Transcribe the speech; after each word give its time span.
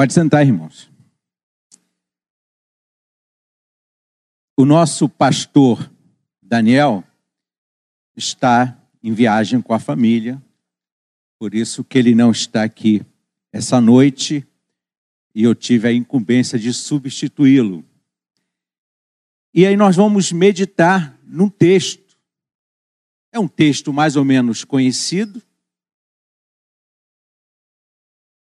Pode 0.00 0.14
sentar, 0.14 0.46
irmãos. 0.46 0.90
O 4.56 4.64
nosso 4.64 5.10
pastor 5.10 5.92
Daniel 6.40 7.04
está 8.16 8.82
em 9.02 9.12
viagem 9.12 9.60
com 9.60 9.74
a 9.74 9.78
família, 9.78 10.42
por 11.38 11.54
isso 11.54 11.84
que 11.84 11.98
ele 11.98 12.14
não 12.14 12.30
está 12.30 12.62
aqui 12.62 13.02
essa 13.52 13.78
noite 13.78 14.42
e 15.34 15.42
eu 15.42 15.54
tive 15.54 15.88
a 15.88 15.92
incumbência 15.92 16.58
de 16.58 16.72
substituí-lo. 16.72 17.84
E 19.52 19.66
aí 19.66 19.76
nós 19.76 19.96
vamos 19.96 20.32
meditar 20.32 21.14
num 21.26 21.50
texto. 21.50 22.16
É 23.30 23.38
um 23.38 23.46
texto 23.46 23.92
mais 23.92 24.16
ou 24.16 24.24
menos 24.24 24.64
conhecido. 24.64 25.42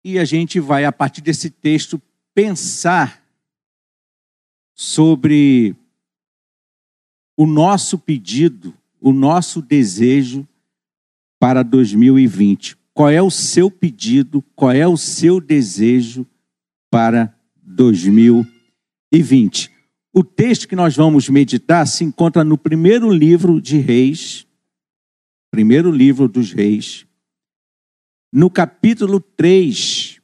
E 0.04 0.18
a 0.18 0.24
gente 0.24 0.58
vai, 0.58 0.84
a 0.84 0.92
partir 0.92 1.20
desse 1.20 1.48
texto, 1.48 2.00
pensar 2.34 3.22
sobre 4.74 5.76
o 7.36 7.46
nosso 7.46 7.98
pedido, 7.98 8.74
o 9.00 9.12
nosso 9.12 9.62
desejo 9.62 10.46
para 11.38 11.62
2020. 11.62 12.76
Qual 12.94 13.08
é 13.08 13.22
o 13.22 13.30
seu 13.30 13.70
pedido, 13.70 14.42
qual 14.54 14.72
é 14.72 14.86
o 14.86 14.96
seu 14.96 15.40
desejo 15.40 16.26
para 16.90 17.34
2020? 17.62 19.70
O 20.12 20.22
texto 20.22 20.68
que 20.68 20.76
nós 20.76 20.94
vamos 20.94 21.28
meditar 21.28 21.86
se 21.86 22.04
encontra 22.04 22.44
no 22.44 22.58
primeiro 22.58 23.10
livro 23.10 23.60
de 23.60 23.78
Reis, 23.78 24.46
primeiro 25.50 25.90
livro 25.90 26.28
dos 26.28 26.52
Reis, 26.52 27.06
no 28.32 28.48
capítulo 28.48 29.20
3. 29.20 30.20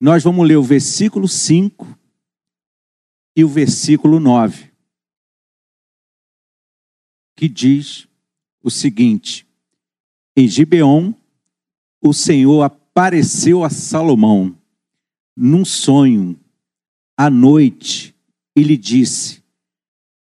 Nós 0.00 0.24
vamos 0.24 0.46
ler 0.46 0.56
o 0.56 0.62
versículo 0.62 1.28
5 1.28 1.96
e 3.36 3.44
o 3.44 3.48
versículo 3.48 4.18
9, 4.18 4.72
que 7.36 7.48
diz 7.48 8.08
o 8.62 8.70
seguinte: 8.70 9.46
Em 10.36 10.48
Gibeon, 10.48 11.14
o 12.02 12.12
Senhor 12.12 12.62
apareceu 12.62 13.62
a 13.62 13.70
Salomão 13.70 14.58
num 15.36 15.64
sonho 15.64 16.38
à 17.16 17.30
noite 17.30 18.14
e 18.56 18.62
lhe 18.62 18.76
disse: 18.76 19.42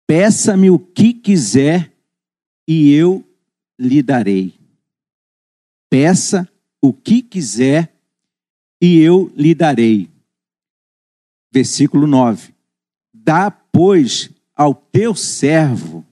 Peça-me 0.08 0.70
o 0.70 0.80
que 0.80 1.14
quiser 1.14 1.94
e 2.68 2.92
eu 2.92 3.28
lhe 3.78 4.02
darei. 4.02 4.61
Peça 5.92 6.50
o 6.82 6.94
que 6.94 7.22
quiser 7.22 7.94
e 8.82 8.98
eu 9.00 9.30
lhe 9.36 9.54
darei. 9.54 10.10
Versículo 11.54 12.08
9: 12.08 12.54
Dá, 13.14 13.52
pois, 13.52 14.30
ao 14.56 14.74
teu 14.74 15.14
servo 15.14 16.06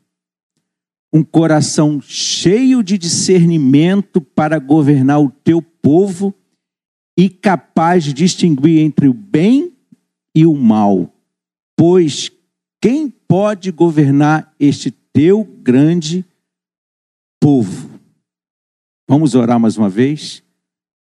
um 1.13 1.23
coração 1.23 2.01
cheio 2.01 2.83
de 2.83 2.97
discernimento 2.97 4.19
para 4.19 4.59
governar 4.59 5.21
o 5.21 5.31
teu 5.31 5.61
povo 5.61 6.35
e 7.17 7.29
capaz 7.29 8.03
de 8.03 8.13
distinguir 8.13 8.79
entre 8.79 9.07
o 9.07 9.13
bem 9.13 9.73
e 10.35 10.45
o 10.45 10.55
mal. 10.55 11.11
Pois 11.77 12.29
quem 12.81 13.09
pode 13.09 13.71
governar 13.71 14.53
este 14.59 14.91
teu 14.91 15.43
grande 15.43 16.25
povo? 17.39 17.88
Vamos 19.09 19.33
orar 19.33 19.59
mais 19.59 19.75
uma 19.75 19.89
vez? 19.89 20.43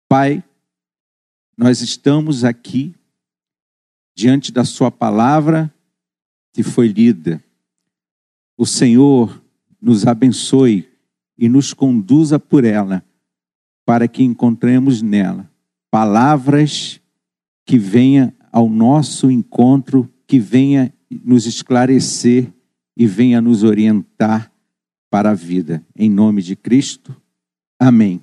Pai, 0.07 0.41
nós 1.57 1.81
estamos 1.81 2.45
aqui 2.45 2.95
diante 4.15 4.53
da 4.53 4.63
Sua 4.63 4.89
palavra 4.89 5.69
que 6.53 6.63
foi 6.63 6.87
lida. 6.87 7.43
O 8.57 8.65
Senhor 8.65 9.43
nos 9.81 10.07
abençoe 10.07 10.87
e 11.37 11.49
nos 11.49 11.73
conduza 11.73 12.39
por 12.39 12.63
ela, 12.63 13.03
para 13.85 14.07
que 14.07 14.23
encontremos 14.23 15.01
nela 15.01 15.51
palavras 15.91 17.01
que 17.65 17.77
venha 17.77 18.33
ao 18.49 18.69
nosso 18.69 19.29
encontro, 19.29 20.09
que 20.25 20.39
venha 20.39 20.93
nos 21.11 21.45
esclarecer 21.45 22.49
e 22.95 23.05
venha 23.05 23.41
nos 23.41 23.61
orientar 23.61 24.49
para 25.09 25.31
a 25.31 25.35
vida. 25.35 25.85
Em 25.93 26.09
nome 26.09 26.41
de 26.41 26.55
Cristo. 26.55 27.18
Amém. 27.79 28.21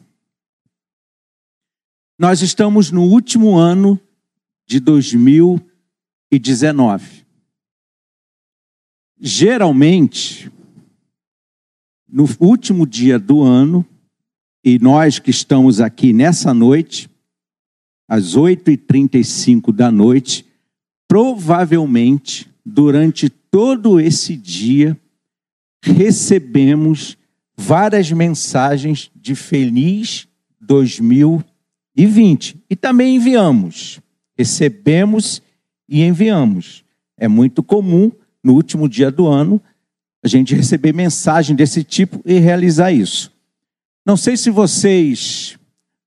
Nós 2.18 2.42
estamos 2.42 2.90
no 2.90 3.04
último 3.04 3.56
ano 3.56 3.98
de 4.66 4.78
2019. 4.78 7.24
Geralmente, 9.18 10.52
no 12.06 12.28
último 12.38 12.86
dia 12.86 13.18
do 13.18 13.40
ano, 13.42 13.82
e 14.62 14.78
nós 14.78 15.18
que 15.18 15.30
estamos 15.30 15.80
aqui 15.80 16.12
nessa 16.12 16.52
noite, 16.52 17.08
às 18.06 18.36
8h35 18.36 19.72
da 19.72 19.90
noite, 19.90 20.44
provavelmente 21.08 22.54
durante 22.64 23.28
todo 23.30 23.98
esse 23.98 24.36
dia, 24.36 25.00
recebemos 25.82 27.16
várias 27.56 28.12
mensagens 28.12 29.10
de 29.14 29.34
feliz 29.34 30.28
2020 30.60 32.62
e 32.68 32.76
também 32.76 33.16
enviamos. 33.16 34.00
Recebemos 34.36 35.42
e 35.88 36.02
enviamos. 36.02 36.84
É 37.16 37.26
muito 37.26 37.62
comum 37.62 38.12
no 38.42 38.54
último 38.54 38.88
dia 38.88 39.10
do 39.10 39.26
ano 39.26 39.60
a 40.22 40.28
gente 40.28 40.54
receber 40.54 40.92
mensagem 40.92 41.54
desse 41.54 41.84
tipo 41.84 42.20
e 42.24 42.38
realizar 42.38 42.92
isso. 42.92 43.32
Não 44.04 44.16
sei 44.16 44.36
se 44.36 44.50
vocês 44.50 45.58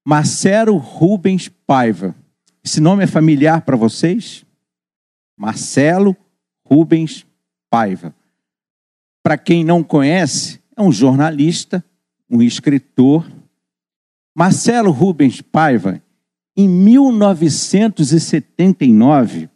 Marcelo 0.05 0.77
Rubens 0.77 1.49
Paiva. 1.65 2.15
Esse 2.63 2.81
nome 2.81 3.03
é 3.03 3.07
familiar 3.07 3.61
para 3.61 3.75
vocês? 3.75 4.45
Marcelo 5.37 6.15
Rubens 6.65 7.25
Paiva. 7.69 8.13
Para 9.23 9.37
quem 9.37 9.63
não 9.63 9.83
conhece, 9.83 10.58
é 10.79 10.81
um 10.81 10.91
jornalista, 10.91 11.85
um 12.29 12.41
escritor. 12.41 13.25
Marcelo 14.33 14.91
Rubens 14.91 15.41
Paiva, 15.41 16.01
em 16.55 16.69
1979, 16.69 19.49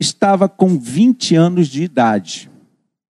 estava 0.00 0.48
com 0.48 0.76
20 0.78 1.36
anos 1.36 1.68
de 1.68 1.84
idade. 1.84 2.50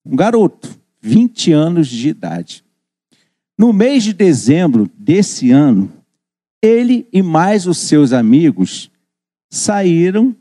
Um 0.05 0.15
garoto, 0.15 0.79
20 1.01 1.53
anos 1.53 1.89
de 1.89 2.11
idade. 2.11 2.63
No 3.59 3.73
mês 3.73 4.05
de 4.05 4.13
dezembro 4.13 4.87
desse 4.99 5.51
ano, 5.51 5.91
ele 6.63 7.09
e 7.11 7.23
mais 7.23 7.67
os 7.67 7.79
seus 7.79 8.13
amigos 8.13 8.91
saíram 9.49 10.37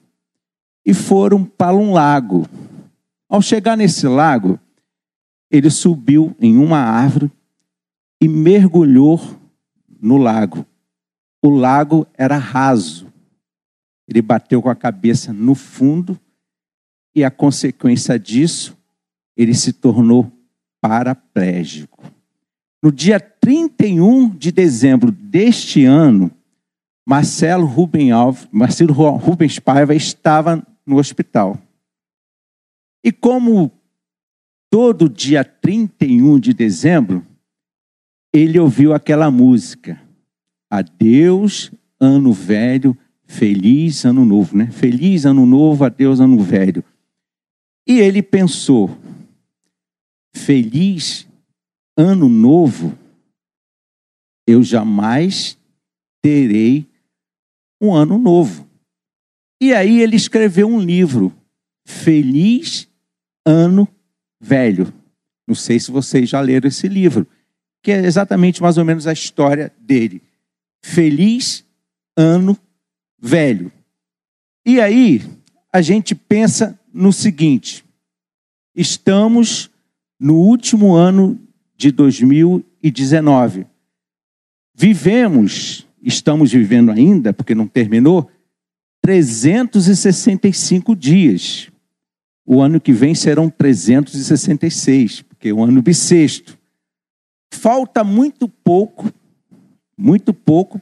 e 0.86 0.94
foram 0.94 1.46
para 1.46 1.74
um 1.76 1.94
lago. 1.94 2.46
Ao 3.30 3.42
chegar 3.42 3.78
nesse 3.78 4.06
lago, 4.08 4.60
ele 5.50 5.70
subiu 5.70 6.36
em 6.40 6.58
uma 6.58 6.80
árvore 6.80 7.32
e 8.22 8.28
mergulhou 8.28 9.20
no 10.02 10.18
lago. 10.18 10.66
O 11.44 11.50
lago 11.50 12.08
era 12.16 12.38
raso. 12.38 13.12
Ele 14.08 14.22
bateu 14.22 14.62
com 14.62 14.70
a 14.70 14.76
cabeça 14.76 15.32
no 15.32 15.56
fundo 15.56 16.20
e 17.16 17.24
a 17.24 17.32
consequência 17.32 18.20
disso, 18.20 18.78
ele 19.38 19.54
se 19.54 19.72
tornou 19.72 20.32
paraplégico. 20.82 22.04
No 22.84 22.92
dia 22.92 23.20
31 23.20 24.30
de 24.30 24.52
dezembro 24.52 25.12
deste 25.12 25.86
ano, 25.86 26.30
Marcelo 27.08 27.72
Alves, 28.14 28.48
Marcelo 28.52 28.94
Rubens 28.94 29.60
Paiva 29.60 29.96
estava 29.96 30.66
no 30.86 30.98
hospital. 30.98 31.58
E 33.04 33.12
como 33.12 33.72
todo 34.76 35.08
dia 35.08 35.42
31 35.42 36.38
de 36.38 36.54
dezembro, 36.54 37.26
ele 38.34 38.60
ouviu 38.60 38.94
aquela 38.94 39.32
música. 39.32 39.98
Adeus, 40.70 41.72
ano 41.98 42.34
velho, 42.34 42.94
feliz 43.26 44.04
ano 44.04 44.26
novo, 44.26 44.58
né? 44.58 44.70
Feliz 44.72 45.26
ano 45.26 45.46
novo, 45.46 45.86
adeus, 45.86 46.20
ano 46.20 46.38
velho. 46.42 46.84
E 47.88 48.02
ele 48.02 48.22
pensou: 48.22 48.90
feliz 50.36 51.26
ano 51.98 52.28
novo, 52.28 52.98
eu 54.46 54.62
jamais 54.62 55.58
terei 56.22 56.86
um 57.82 57.96
ano 57.96 58.18
novo. 58.18 58.68
E 59.62 59.74
aí 59.74 60.02
ele 60.02 60.18
escreveu 60.18 60.68
um 60.68 60.82
livro, 60.82 61.34
Feliz 61.88 62.90
Ano 63.48 63.88
Velho. 64.46 64.94
Não 65.48 65.56
sei 65.56 65.80
se 65.80 65.90
vocês 65.90 66.30
já 66.30 66.40
leram 66.40 66.68
esse 66.68 66.88
livro, 66.88 67.26
que 67.82 67.92
é 67.92 68.06
exatamente 68.06 68.62
mais 68.62 68.78
ou 68.78 68.86
menos 68.86 69.08
a 69.08 69.14
história 69.14 69.74
dele. 69.80 70.22
Feliz 70.84 71.66
Ano 72.16 72.56
velho. 73.20 73.72
E 74.64 74.80
aí, 74.80 75.22
a 75.74 75.82
gente 75.82 76.14
pensa 76.14 76.80
no 76.94 77.12
seguinte: 77.12 77.84
estamos 78.76 79.72
no 80.20 80.36
último 80.36 80.94
ano 80.94 81.40
de 81.76 81.92
2019. 81.92 83.66
Vivemos, 84.74 85.88
estamos 86.02 86.52
vivendo 86.52 86.92
ainda, 86.92 87.34
porque 87.34 87.56
não 87.56 87.68
terminou, 87.68 88.30
365 89.02 90.96
dias. 90.96 91.72
O 92.46 92.62
ano 92.62 92.80
que 92.80 92.94
vem 92.94 93.16
serão 93.16 93.50
366, 93.50 95.24
porque 95.24 95.50
é 95.50 95.54
o 95.54 95.64
ano 95.64 95.82
bissexto. 95.82 96.58
Falta 97.52 98.04
muito 98.04 98.48
pouco, 98.48 99.12
muito 99.98 100.34
pouco, 100.34 100.80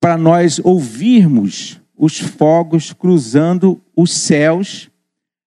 para 0.00 0.16
nós 0.16 0.58
ouvirmos 0.64 1.80
os 1.96 2.18
fogos 2.18 2.92
cruzando 2.92 3.80
os 3.94 4.12
céus, 4.12 4.90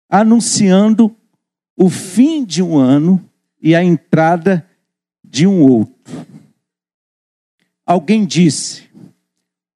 anunciando 0.09 1.17
o 1.77 1.89
fim 1.89 2.45
de 2.45 2.63
um 2.63 2.77
ano 2.77 3.25
e 3.61 3.75
a 3.75 3.83
entrada 3.83 4.67
de 5.25 5.47
um 5.47 5.63
outro. 5.63 6.27
Alguém 7.87 8.27
disse: 8.27 8.91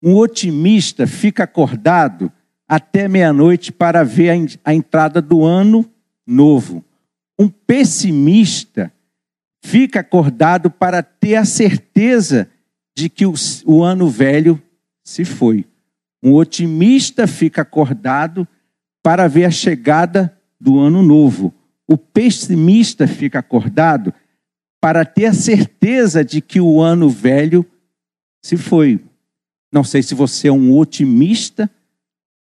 um 0.03 0.17
otimista 0.17 1.07
fica 1.07 1.45
acordado 1.45 2.31
até 2.69 3.07
meia-noite 3.07 3.73
para 3.73 4.03
ver 4.03 4.49
a 4.65 4.75
entrada 4.75 5.23
do 5.23 5.45
ano 5.45 5.89
novo. 6.27 6.85
Um 7.39 7.49
pessimista 7.49 8.93
fica 9.65 10.01
acordado 10.01 10.71
para 10.71 11.03
ter 11.03 11.37
a 11.37 11.45
certeza 11.45 12.49
de 12.97 13.09
que 13.09 13.27
o, 13.27 13.35
o 13.65 13.83
ano 13.83 14.09
velho 14.09 14.61
se 15.05 15.25
foi. 15.25 15.65
Um 16.23 16.33
otimista 16.33 17.27
fica 17.27 17.63
acordado 17.63 18.49
para 19.03 19.29
ver 19.29 19.45
a 19.45 19.51
chegada 19.51 20.37
do 20.61 20.79
ano 20.79 21.03
novo. 21.03 21.55
O 21.87 21.97
pessimista 21.97 23.07
fica 23.07 23.39
acordado 23.39 24.13
para 24.81 25.05
ter 25.05 25.27
a 25.27 25.35
certeza 25.35 26.25
de 26.25 26.41
que 26.41 26.61
o 26.61 26.81
ano 26.81 27.09
velho 27.09 27.65
se 28.43 28.57
foi. 28.57 29.05
Não 29.73 29.85
sei 29.85 30.03
se 30.03 30.15
você 30.15 30.49
é 30.49 30.53
um 30.53 30.77
otimista 30.77 31.71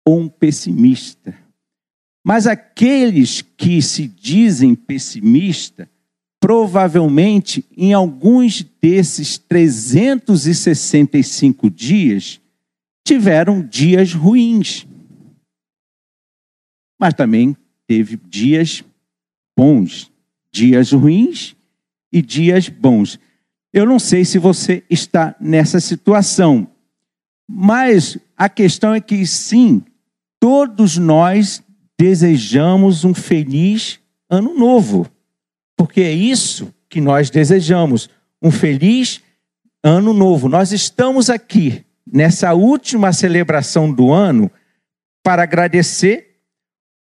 ou 0.09 0.19
um 0.21 0.29
pessimista. 0.29 1.37
Mas 2.25 2.47
aqueles 2.47 3.43
que 3.43 3.83
se 3.83 4.09
dizem 4.09 4.75
pessimistas, 4.75 5.87
provavelmente 6.41 7.63
em 7.77 7.93
alguns 7.93 8.63
desses 8.81 9.37
365 9.37 11.69
dias, 11.69 12.41
tiveram 13.07 13.61
dias 13.61 14.15
ruins. 14.15 14.87
Mas 16.99 17.13
também 17.13 17.55
teve 17.87 18.17
dias 18.17 18.83
bons, 19.55 20.11
dias 20.51 20.93
ruins 20.93 21.55
e 22.11 22.23
dias 22.23 22.71
bons. 22.71 23.21
Eu 23.75 23.85
não 23.85 23.99
sei 23.99 24.25
se 24.25 24.39
você 24.39 24.83
está 24.89 25.37
nessa 25.39 25.79
situação, 25.81 26.67
mas 27.47 28.17
a 28.39 28.49
questão 28.49 28.95
é 28.95 29.03
que 29.03 29.27
sim, 29.27 29.85
todos 30.41 30.97
nós 30.97 31.63
desejamos 31.99 33.05
um 33.05 33.13
feliz 33.13 34.01
ano 34.31 34.55
novo, 34.55 35.07
porque 35.77 36.01
é 36.01 36.13
isso 36.13 36.73
que 36.89 37.01
nós 37.01 37.31
desejamos, 37.31 38.09
um 38.43 38.51
feliz 38.51 39.21
ano 39.83 40.13
novo. 40.13 40.49
Nós 40.49 40.73
estamos 40.73 41.29
aqui 41.29 41.85
nessa 42.07 42.55
última 42.55 43.13
celebração 43.13 43.93
do 43.93 44.13
ano 44.13 44.51
para 45.23 45.43
agradecer 45.43 46.41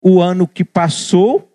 o 0.02 0.22
ano 0.22 0.48
que 0.48 0.64
passou, 0.64 1.52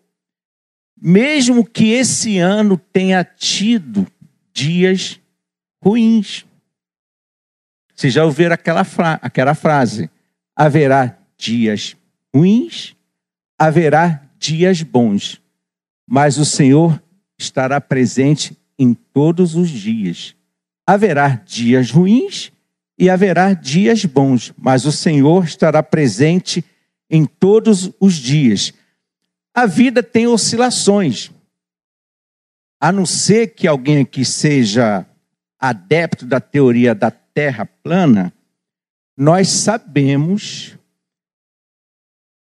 mesmo 1.00 1.64
que 1.64 1.90
esse 1.90 2.38
ano 2.38 2.76
tenha 2.76 3.24
tido 3.24 4.06
dias 4.52 5.20
ruins. 5.82 6.46
Vocês 7.94 8.12
já 8.12 8.24
ouviram 8.24 8.54
aquela, 8.54 8.84
fra 8.84 9.18
aquela 9.22 9.54
frase? 9.54 10.10
Haverá 10.56 11.18
dias 11.42 11.96
ruins, 12.32 12.94
haverá 13.58 14.22
dias 14.38 14.82
bons, 14.82 15.42
mas 16.06 16.38
o 16.38 16.44
Senhor 16.44 17.02
estará 17.36 17.80
presente 17.80 18.56
em 18.78 18.94
todos 18.94 19.56
os 19.56 19.68
dias. 19.68 20.36
Haverá 20.86 21.28
dias 21.44 21.90
ruins 21.90 22.52
e 22.96 23.10
haverá 23.10 23.54
dias 23.54 24.04
bons, 24.04 24.52
mas 24.56 24.84
o 24.84 24.92
Senhor 24.92 25.44
estará 25.44 25.82
presente 25.82 26.64
em 27.10 27.24
todos 27.24 27.90
os 27.98 28.14
dias. 28.14 28.72
A 29.52 29.66
vida 29.66 30.02
tem 30.02 30.26
oscilações. 30.26 31.30
A 32.80 32.92
não 32.92 33.04
ser 33.04 33.48
que 33.48 33.66
alguém 33.66 34.00
aqui 34.00 34.24
seja 34.24 35.04
adepto 35.58 36.24
da 36.24 36.40
teoria 36.40 36.94
da 36.94 37.10
Terra 37.10 37.66
plana, 37.66 38.32
nós 39.16 39.48
sabemos, 39.48 40.76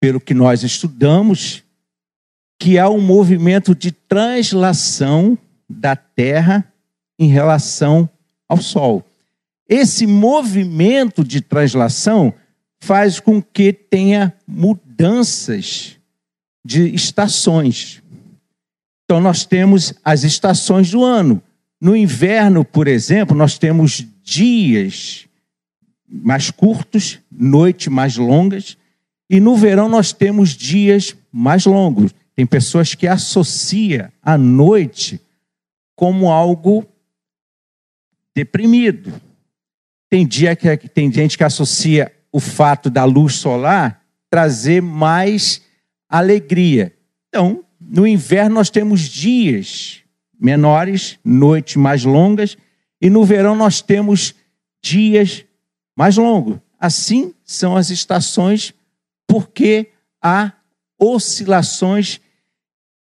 pelo 0.01 0.21
que 0.21 0.35
nós 0.35 0.63
estudamos, 0.63 1.63
que 2.59 2.79
há 2.79 2.89
um 2.89 3.01
movimento 3.01 3.75
de 3.75 3.93
translação 3.93 5.39
da 5.69 5.95
Terra 5.95 6.73
em 7.19 7.29
relação 7.29 8.09
ao 8.49 8.59
Sol. 8.59 9.05
Esse 9.69 10.07
movimento 10.07 11.23
de 11.23 11.41
translação 11.41 12.33
faz 12.81 13.21
com 13.21 13.43
que 13.43 13.73
tenha 13.73 14.33
mudanças 14.47 15.97
de 16.65 16.95
estações. 16.95 18.03
Então, 19.05 19.21
nós 19.21 19.45
temos 19.45 19.93
as 20.05 20.23
estações 20.25 20.91
do 20.91 21.05
ano. 21.05 21.43
No 21.81 21.95
inverno, 21.95 22.65
por 22.65 22.89
exemplo, 22.89 23.37
nós 23.37 23.59
temos 23.59 24.07
dias 24.23 25.27
mais 26.09 26.51
curtos, 26.51 27.19
noites 27.31 27.89
mais 27.89 28.17
longas, 28.17 28.78
e 29.29 29.41
no 29.41 29.57
verão 29.57 29.89
nós 29.89 30.13
temos 30.13 30.51
dias 30.51 31.17
mais 31.31 31.67
longos. 31.67 32.15
Tem 32.35 32.47
pessoas 32.47 32.95
que 32.95 33.07
associam 33.07 34.11
a 34.23 34.39
noite 34.39 35.21
como 35.95 36.31
algo 36.31 36.87
deprimido. 38.35 39.13
Tem 40.09 40.27
dia 40.27 40.55
que 40.55 40.89
tem 40.89 41.13
gente 41.13 41.37
que 41.37 41.45
associa 41.45 42.13
o 42.33 42.41
fato 42.41 42.89
da 42.89 43.05
luz 43.05 43.35
solar 43.35 44.03
trazer 44.31 44.81
mais 44.81 45.63
alegria. 46.09 46.95
Então, 47.29 47.65
no 47.81 48.07
inverno 48.07 48.55
nós 48.55 48.71
temos 48.71 49.01
dias 49.03 50.03
menores, 50.41 51.19
noites 51.25 51.77
mais 51.77 52.05
longas, 52.05 52.57
e 53.01 53.11
no 53.11 53.25
verão 53.25 53.57
nós 53.57 53.81
temos 53.81 54.35
dias 54.83 55.45
mais 55.97 56.17
longos. 56.17 56.59
Assim 56.79 57.35
são 57.45 57.77
as 57.77 57.91
estações, 57.91 58.73
porque 59.29 59.89
há 60.21 60.53
oscilações 60.99 62.21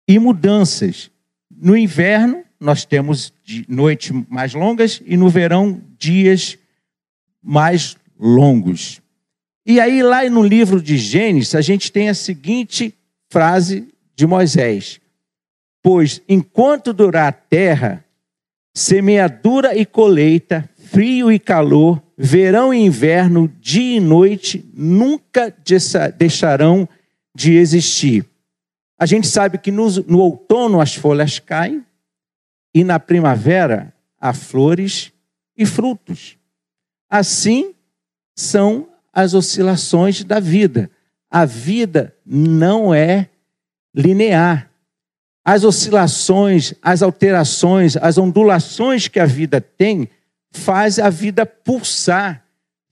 e 0.06 0.18
mudanças. 0.18 1.10
No 1.50 1.74
inverno, 1.76 2.44
nós 2.60 2.84
temos 2.84 3.32
noites 3.68 4.10
mais 4.28 4.52
longas 4.52 5.00
e 5.06 5.16
no 5.16 5.30
verão, 5.30 5.80
dias 5.96 6.58
mais 7.42 7.96
longos. 8.18 9.00
E 9.64 9.80
aí, 9.80 10.02
lá 10.02 10.28
no 10.28 10.42
livro 10.42 10.82
de 10.82 10.96
Gênesis, 10.96 11.54
a 11.54 11.60
gente 11.60 11.90
tem 11.90 12.08
a 12.08 12.14
seguinte 12.14 12.94
frase 13.30 13.88
de 14.14 14.26
Moisés: 14.26 15.00
Pois 15.82 16.20
enquanto 16.28 16.92
durar 16.92 17.28
a 17.28 17.32
terra, 17.32 18.04
semeadura 18.74 19.76
e 19.76 19.86
colheita, 19.86 20.68
frio 20.96 21.30
e 21.30 21.38
calor, 21.38 22.02
verão 22.16 22.72
e 22.72 22.78
inverno, 22.78 23.52
dia 23.60 23.98
e 23.98 24.00
noite, 24.00 24.64
nunca 24.72 25.54
deixarão 26.16 26.88
de 27.34 27.52
existir. 27.52 28.24
A 28.98 29.04
gente 29.04 29.26
sabe 29.28 29.58
que 29.58 29.70
no, 29.70 29.90
no 30.06 30.20
outono 30.20 30.80
as 30.80 30.94
folhas 30.94 31.38
caem 31.38 31.84
e 32.74 32.82
na 32.82 32.98
primavera 32.98 33.92
há 34.18 34.32
flores 34.32 35.12
e 35.54 35.66
frutos. 35.66 36.38
Assim 37.10 37.74
são 38.34 38.88
as 39.12 39.34
oscilações 39.34 40.24
da 40.24 40.40
vida. 40.40 40.90
A 41.30 41.44
vida 41.44 42.16
não 42.24 42.94
é 42.94 43.28
linear. 43.94 44.70
As 45.44 45.62
oscilações, 45.62 46.72
as 46.80 47.02
alterações, 47.02 47.98
as 47.98 48.16
ondulações 48.16 49.08
que 49.08 49.20
a 49.20 49.26
vida 49.26 49.60
tem 49.60 50.08
faz 50.56 50.98
a 50.98 51.10
vida 51.10 51.44
pulsar, 51.44 52.44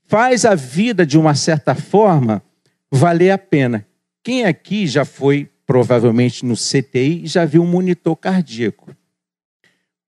faz 0.06 0.44
a 0.44 0.54
vida 0.54 1.04
de 1.04 1.18
uma 1.18 1.34
certa 1.34 1.74
forma 1.74 2.42
valer 2.90 3.30
a 3.30 3.38
pena. 3.38 3.86
Quem 4.22 4.44
aqui 4.44 4.86
já 4.86 5.04
foi 5.04 5.50
provavelmente 5.66 6.44
no 6.44 6.54
CTI 6.54 7.24
e 7.24 7.26
já 7.26 7.44
viu 7.44 7.62
um 7.62 7.66
monitor 7.66 8.16
cardíaco? 8.16 8.94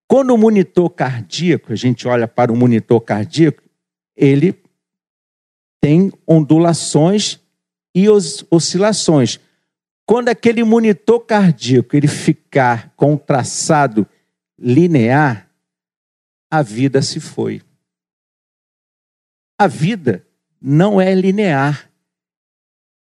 Quando 0.06 0.32
o 0.32 0.38
monitor 0.38 0.88
cardíaco, 0.90 1.72
a 1.72 1.76
gente 1.76 2.06
olha 2.06 2.28
para 2.28 2.52
o 2.52 2.56
monitor 2.56 3.00
cardíaco, 3.00 3.62
ele 4.16 4.54
tem 5.80 6.12
ondulações 6.26 7.40
e 7.94 8.06
oscilações. 8.50 9.40
Quando 10.06 10.28
aquele 10.28 10.62
monitor 10.62 11.20
cardíaco 11.20 11.96
ele 11.96 12.06
ficar 12.06 12.92
com 12.96 13.14
um 13.14 13.16
traçado 13.16 14.06
linear, 14.58 15.45
a 16.56 16.62
vida 16.62 17.02
se 17.02 17.20
foi. 17.20 17.60
A 19.58 19.66
vida 19.66 20.26
não 20.58 20.98
é 20.98 21.14
linear. 21.14 21.90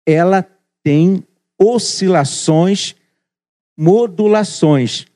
Ela 0.06 0.42
tem 0.82 1.22
oscilações, 1.58 2.96
modulações. 3.76 5.06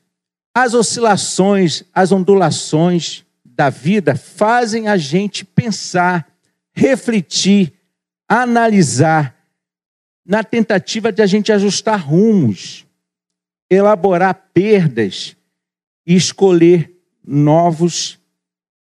As 0.53 0.75
oscilações, 0.75 1.83
as 1.91 2.11
ondulações 2.11 3.25
da 3.43 3.71
vida 3.71 4.15
fazem 4.15 4.87
a 4.87 4.95
gente 4.95 5.43
pensar, 5.43 6.31
refletir, 6.71 7.73
analisar, 8.27 9.35
na 10.23 10.43
tentativa 10.43 11.11
de 11.11 11.23
a 11.23 11.25
gente 11.25 11.51
ajustar 11.51 11.99
rumos, 11.99 12.85
elaborar 13.71 14.51
perdas 14.53 15.35
e 16.05 16.15
escolher 16.15 16.95
novos 17.25 18.18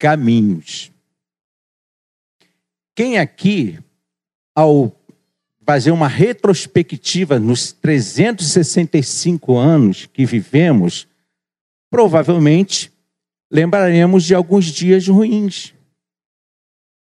caminhos. 0.04 0.92
Quem 2.94 3.16
aqui, 3.16 3.78
ao 4.54 4.94
fazer 5.66 5.92
uma 5.92 6.08
retrospectiva 6.08 7.38
nos 7.38 7.72
365 7.72 9.56
anos 9.56 10.04
que 10.04 10.26
vivemos, 10.26 11.08
provavelmente 11.88 12.92
lembraremos 13.50 14.24
de 14.24 14.34
alguns 14.34 14.66
dias 14.66 15.08
ruins. 15.08 15.72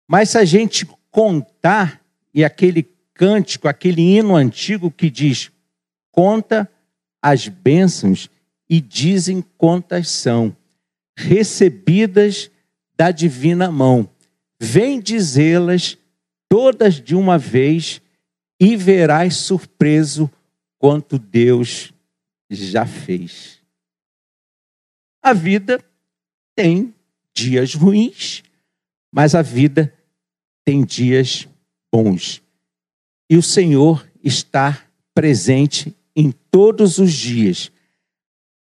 Mas 0.05 0.31
se 0.31 0.37
a 0.37 0.43
gente 0.43 0.85
contar, 1.09 2.03
e 2.33 2.43
aquele 2.43 2.83
cântico, 3.13 3.69
aquele 3.69 4.01
hino 4.01 4.35
antigo 4.35 4.91
que 4.91 5.09
diz: 5.09 5.49
conta 6.11 6.69
as 7.21 7.47
bênçãos 7.47 8.29
e 8.69 8.81
dizem 8.81 9.41
quantas 9.57 10.09
são, 10.09 10.53
recebidas 11.15 12.51
da 12.99 13.11
divina 13.11 13.71
mão. 13.71 14.09
Vem 14.59 14.99
dizê-las 14.99 15.97
todas 16.49 16.95
de 16.95 17.15
uma 17.15 17.37
vez 17.37 18.01
e 18.59 18.75
verás 18.75 19.37
surpreso 19.37 20.29
quanto 20.77 21.17
Deus 21.17 21.93
já 22.49 22.85
fez. 22.85 23.61
A 25.23 25.31
vida 25.31 25.81
tem 26.53 26.93
dias 27.33 27.73
ruins, 27.73 28.43
mas 29.09 29.33
a 29.33 29.41
vida 29.41 29.93
tem 30.65 30.83
dias 30.83 31.47
bons 31.93 32.41
e 33.29 33.37
o 33.37 33.43
Senhor 33.43 34.05
está 34.23 34.85
presente 35.13 35.95
em 36.15 36.31
todos 36.31 36.97
os 36.97 37.13
dias. 37.13 37.71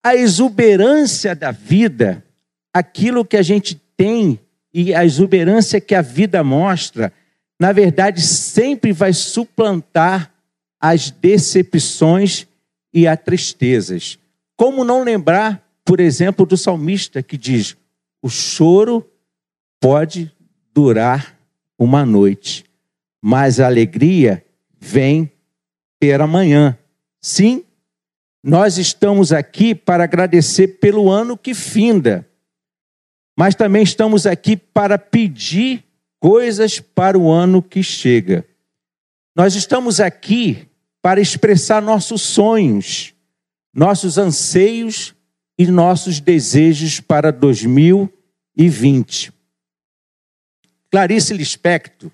A 0.05 0.15
exuberância 0.15 1.35
da 1.35 1.51
vida, 1.51 2.25
aquilo 2.73 3.25
que 3.25 3.37
a 3.37 3.43
gente 3.43 3.80
tem 4.01 4.41
e 4.73 4.95
a 4.95 5.05
exuberância 5.05 5.79
que 5.79 5.95
a 5.95 6.01
vida 6.01 6.43
mostra, 6.43 7.13
na 7.61 7.71
verdade, 7.71 8.23
sempre 8.23 8.95
vai 8.95 9.13
suplantar 9.13 10.33
as 10.81 11.11
decepções 11.11 12.47
e 12.95 13.07
as 13.07 13.21
tristezas. 13.21 14.19
Como 14.57 14.85
não 14.85 15.05
lembrar, 15.05 15.63
por 15.85 16.01
exemplo, 16.01 16.47
do 16.47 16.57
salmista 16.57 17.23
que 17.23 17.37
diz: 17.37 17.77
o 18.23 18.31
choro 18.31 19.07
pode 19.79 20.33
durar 20.73 21.39
uma 21.79 22.07
noite, 22.07 22.65
mas 23.21 23.61
a 23.61 23.67
alegria 23.67 24.43
vem 24.81 25.31
pela 25.99 26.27
manhã. 26.27 26.79
Sim, 27.21 27.65
nós 28.43 28.79
estamos 28.79 29.31
aqui 29.31 29.75
para 29.75 30.05
agradecer 30.05 30.79
pelo 30.79 31.11
ano 31.11 31.37
que 31.37 31.53
finda, 31.53 32.27
mas 33.41 33.55
também 33.55 33.83
estamos 33.83 34.27
aqui 34.27 34.55
para 34.55 34.99
pedir 34.99 35.83
coisas 36.19 36.79
para 36.79 37.19
o 37.19 37.33
ano 37.33 37.63
que 37.63 37.83
chega. 37.83 38.47
Nós 39.35 39.55
estamos 39.55 39.99
aqui 39.99 40.69
para 41.01 41.23
expressar 41.23 41.81
nossos 41.81 42.21
sonhos, 42.21 43.15
nossos 43.73 44.19
anseios 44.19 45.15
e 45.59 45.67
nossos 45.67 46.21
desejos 46.21 47.01
para 47.01 47.33
2020. 47.33 49.33
Clarice 50.91 51.33
Lispector, 51.33 52.11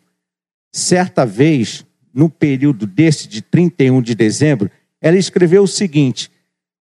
certa 0.73 1.27
vez, 1.27 1.85
no 2.15 2.31
período 2.31 2.87
desse 2.87 3.27
de 3.27 3.43
31 3.43 4.01
de 4.01 4.15
dezembro, 4.15 4.71
ela 5.01 5.19
escreveu 5.19 5.65
o 5.65 5.69
seguinte: 5.69 6.31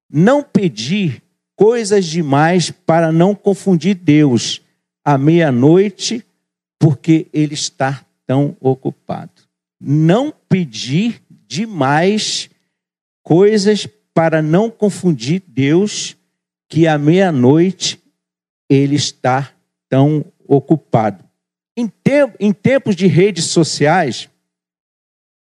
Não 0.07 0.43
pedir 0.43 1.24
coisas 1.55 2.05
demais 2.05 2.71
para 2.71 3.11
não 3.11 3.33
confundir 3.33 3.95
Deus 3.95 4.61
à 5.03 5.17
meia-noite, 5.17 6.25
porque 6.79 7.27
ele 7.31 7.53
está 7.53 8.05
tão 8.25 8.55
ocupado. 8.59 9.31
Não 9.79 10.33
pedir 10.49 11.21
demais 11.47 12.49
coisas 13.23 13.87
para 14.13 14.41
não 14.41 14.69
confundir 14.69 15.43
Deus, 15.47 16.15
que 16.69 16.87
à 16.87 16.97
meia-noite 16.97 18.01
ele 18.69 18.95
está 18.95 19.51
tão 19.89 20.25
ocupado. 20.47 21.23
Em, 21.77 21.91
em 22.39 22.53
tempos 22.53 22.95
de 22.95 23.07
redes 23.07 23.45
sociais, 23.45 24.29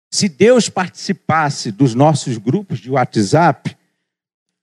se 0.09 0.29
Deus 0.29 0.69
participasse 0.69 1.71
dos 1.71 1.93
nossos 1.93 2.37
grupos 2.37 2.79
de 2.79 2.89
WhatsApp, 2.89 3.75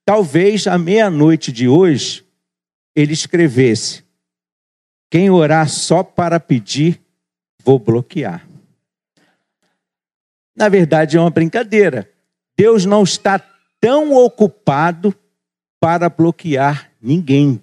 talvez 0.05 0.67
à 0.67 0.77
meia-noite 0.77 1.51
de 1.51 1.67
hoje 1.67 2.25
ele 2.95 3.13
escrevesse: 3.13 4.03
Quem 5.09 5.29
orar 5.29 5.69
só 5.69 6.03
para 6.03 6.39
pedir, 6.39 7.01
vou 7.63 7.79
bloquear. 7.79 8.47
Na 10.55 10.69
verdade, 10.69 11.17
é 11.17 11.19
uma 11.19 11.29
brincadeira. 11.29 12.09
Deus 12.55 12.85
não 12.85 13.03
está 13.03 13.39
tão 13.79 14.13
ocupado 14.13 15.15
para 15.79 16.09
bloquear 16.09 16.91
ninguém. 17.01 17.61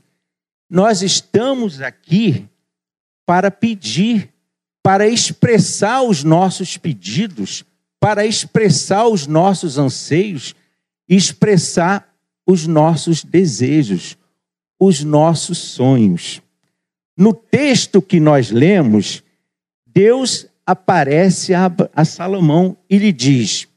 Nós 0.68 1.02
estamos 1.02 1.80
aqui 1.80 2.48
para 3.24 3.50
pedir, 3.50 4.32
para 4.82 5.06
expressar 5.06 6.02
os 6.02 6.24
nossos 6.24 6.76
pedidos 6.76 7.64
para 8.00 8.24
expressar 8.24 9.06
os 9.06 9.26
nossos 9.26 9.76
anseios, 9.76 10.54
expressar 11.06 12.09
os 12.46 12.66
nossos 12.66 13.22
desejos, 13.24 14.16
os 14.78 15.04
nossos 15.04 15.58
sonhos. 15.58 16.42
No 17.16 17.32
texto 17.32 18.00
que 18.00 18.18
nós 18.18 18.50
lemos, 18.50 19.22
Deus 19.86 20.46
aparece 20.64 21.52
a, 21.52 21.70
a 21.94 22.04
Salomão 22.04 22.76
e 22.88 22.96
lhe 22.98 23.12
diz: 23.12 23.68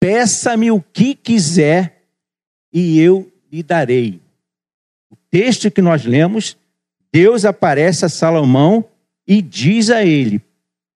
Peça-me 0.00 0.70
o 0.70 0.80
que 0.80 1.14
quiser 1.14 2.04
e 2.72 2.98
eu 2.98 3.30
lhe 3.52 3.62
darei. 3.62 4.20
O 5.10 5.16
texto 5.30 5.70
que 5.70 5.82
nós 5.82 6.04
lemos, 6.04 6.56
Deus 7.12 7.44
aparece 7.44 8.04
a 8.04 8.08
Salomão 8.08 8.84
e 9.26 9.42
diz 9.42 9.90
a 9.90 10.04
ele: 10.04 10.40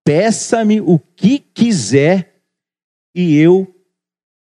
Peça-me 0.04 0.80
o 0.80 0.98
que 0.98 1.38
quiser 1.38 2.42
e 3.14 3.36
eu 3.36 3.74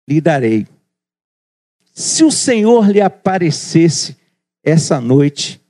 lhe 0.07 0.19
darei. 0.19 0.67
Se 1.93 2.23
o 2.23 2.31
Senhor 2.31 2.89
lhe 2.89 2.99
aparecesse 2.99 4.17
essa 4.63 4.99
noite 4.99 5.61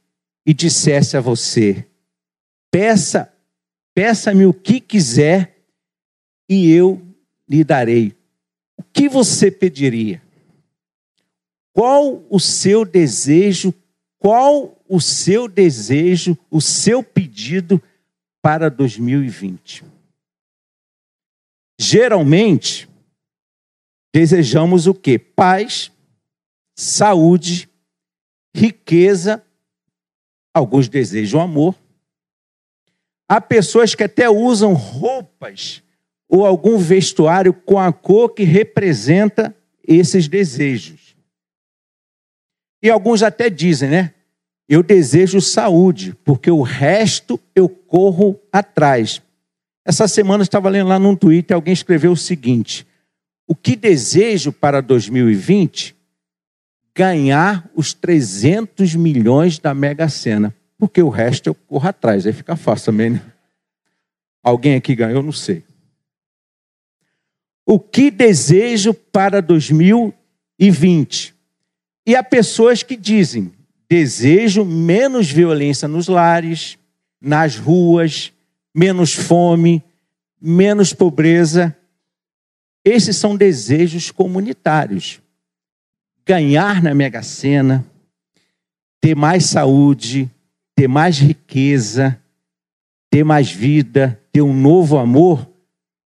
e 0.46 0.54
dissesse 0.54 1.18
a 1.18 1.22
você: 1.22 1.86
Peça, 2.72 3.32
peça-me 3.94 4.46
o 4.46 4.54
que 4.54 4.80
quiser 4.80 5.66
e 6.50 6.72
eu 6.72 7.02
lhe 7.48 7.64
darei. 7.64 8.16
O 8.78 8.84
que 8.84 9.10
você 9.10 9.52
pediria? 9.52 10.22
Qual 11.74 12.24
o 12.30 12.40
seu 12.40 12.86
desejo? 12.86 13.74
Qual 14.18 14.82
o 14.88 15.02
seu 15.02 15.50
desejo, 15.50 16.38
o 16.50 16.62
seu 16.62 17.04
pedido 17.04 17.82
para 18.42 18.70
2020? 18.70 19.84
Geralmente, 21.78 22.88
desejamos 24.14 24.88
o 24.88 24.94
quê? 24.94 25.20
Paz, 25.20 25.92
saúde, 26.76 27.70
riqueza, 28.56 29.44
alguns 30.54 30.88
desejam 30.88 31.42
amor. 31.42 31.76
Há 33.28 33.42
pessoas 33.42 33.96
que 33.96 34.04
até 34.04 34.30
usam 34.30 34.74
roupas 34.74 35.82
ou 36.28 36.46
algum 36.46 36.78
vestuário 36.78 37.54
com 37.54 37.80
a 37.80 37.92
cor 37.92 38.30
que 38.30 38.44
representa 38.44 39.56
esses 39.88 40.28
desejos. 40.28 41.16
E 42.82 42.90
alguns 42.90 43.24
até 43.24 43.50
dizem, 43.50 43.90
né? 43.90 44.14
Eu 44.68 44.82
desejo 44.82 45.40
saúde, 45.42 46.16
porque 46.24 46.50
o 46.50 46.62
resto 46.62 47.40
eu 47.56 47.70
corro 47.70 48.40
atrás. 48.52 49.22
Essa 49.86 50.08
semana 50.08 50.42
eu 50.42 50.46
estava 50.46 50.70
lendo 50.70 50.88
lá 50.88 50.98
num 50.98 51.16
Twitter, 51.16 51.56
alguém 51.56 51.74
escreveu 51.74 52.12
o 52.12 52.18
seguinte: 52.18 52.88
O 53.48 53.56
que 53.56 53.76
desejo 53.76 54.52
para 54.52 54.82
2020? 54.82 55.96
Ganhar 56.96 57.70
os 57.76 57.94
300 57.94 58.96
milhões 58.96 59.58
da 59.60 59.74
Mega 59.74 60.08
Sena. 60.10 60.54
Porque 60.78 61.02
o 61.02 61.10
resto 61.10 61.48
eu 61.48 61.56
corro 61.56 61.88
atrás, 61.88 62.28
aí 62.28 62.34
fica 62.34 62.56
fácil 62.56 62.88
também, 62.88 63.12
né? 63.12 63.22
Alguém 64.44 64.76
aqui 64.76 64.96
ganhou? 64.96 65.24
Não 65.24 65.32
sei. 65.32 65.64
O 67.66 67.80
que 67.80 68.12
desejo 68.12 68.94
para 68.94 69.42
2020? 69.42 71.34
E 72.06 72.16
há 72.16 72.22
pessoas 72.22 72.84
que 72.84 72.98
dizem: 72.98 73.54
desejo 73.90 74.66
menos 74.66 75.32
violência 75.32 75.88
nos 75.88 76.10
lares, 76.10 76.78
nas 77.22 77.56
ruas, 77.56 78.34
menos 78.76 79.14
fome, 79.14 79.82
menos 80.42 80.92
pobreza. 80.92 81.74
Esses 82.84 83.16
são 83.16 83.38
desejos 83.38 84.12
comunitários. 84.12 85.22
Ganhar 86.26 86.82
na 86.82 86.94
Mega 86.94 87.22
Sena, 87.22 87.86
ter 89.02 89.16
mais 89.16 89.46
saúde, 89.46 90.30
ter 90.76 90.88
mais 90.88 91.18
riqueza, 91.18 92.20
ter 93.10 93.24
mais 93.24 93.52
vida, 93.52 94.20
ter 94.32 94.42
um 94.42 94.54
novo 94.54 94.98
amor, 94.98 95.48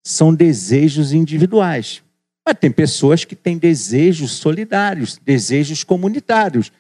são 0.05 0.35
desejos 0.35 1.13
individuais. 1.13 2.03
Mas 2.47 2.57
tem 2.59 2.71
pessoas 2.71 3.25
que 3.25 3.35
têm 3.35 3.59
desejos 3.59 4.33
solidários, 4.33 5.19
desejos 5.25 5.83
comunitários. 5.83 6.73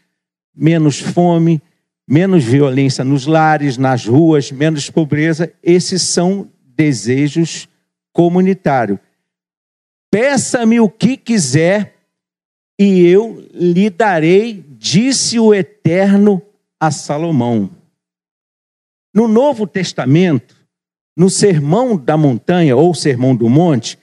Menos 0.54 1.00
fome, 1.00 1.60
menos 2.08 2.44
violência 2.44 3.04
nos 3.04 3.26
lares, 3.26 3.76
nas 3.76 4.06
ruas, 4.06 4.52
menos 4.52 4.88
pobreza. 4.88 5.52
Esses 5.62 6.02
são 6.02 6.48
desejos 6.76 7.68
comunitários. 8.12 8.98
Peça-me 10.10 10.78
o 10.80 10.88
que 10.88 11.16
quiser 11.16 11.95
e 12.78 13.06
eu 13.06 13.46
lhe 13.52 13.88
darei, 13.88 14.64
disse 14.68 15.38
o 15.38 15.54
Eterno 15.54 16.42
a 16.78 16.90
Salomão. 16.90 17.70
No 19.14 19.26
Novo 19.26 19.66
Testamento, 19.66 20.54
no 21.16 21.30
Sermão 21.30 21.96
da 21.96 22.16
Montanha 22.16 22.76
ou 22.76 22.94
Sermão 22.94 23.34
do 23.34 23.48
Monte, 23.48 23.98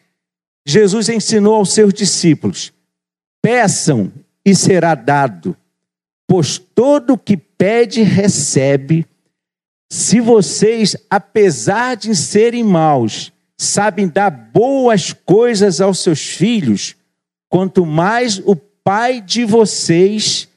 Jesus 0.66 1.10
ensinou 1.10 1.56
aos 1.56 1.74
seus 1.74 1.94
discípulos: 1.94 2.74
peçam 3.42 4.12
e 4.44 4.56
será 4.56 4.96
dado, 4.96 5.56
pois 6.28 6.58
todo 6.58 7.18
que 7.18 7.38
pede, 7.38 8.02
recebe. 8.02 9.06
Se 9.92 10.20
vocês, 10.20 10.96
apesar 11.08 11.96
de 11.96 12.16
serem 12.16 12.64
maus, 12.64 13.32
sabem 13.56 14.08
dar 14.08 14.32
boas 14.32 15.14
coisas 15.14 15.80
aos 15.80 16.00
seus 16.00 16.22
filhos, 16.22 16.96
quanto 17.54 17.86
mais 17.86 18.40
o 18.40 18.56
Pai 18.56 19.22
de 19.22 19.46
vocês, 19.46 20.50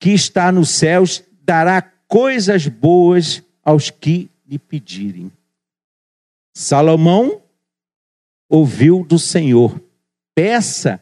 que 0.00 0.10
está 0.14 0.50
nos 0.50 0.70
céus, 0.70 1.22
dará 1.42 1.82
coisas 1.82 2.66
boas 2.66 3.42
aos 3.62 3.90
que 3.90 4.30
lhe 4.48 4.58
pedirem. 4.58 5.30
Salomão 6.56 7.42
ouviu 8.48 9.04
do 9.04 9.18
Senhor: 9.18 9.78
peça 10.34 10.98